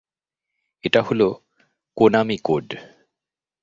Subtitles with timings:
[0.83, 1.21] এটা হল
[1.97, 2.67] Konami code.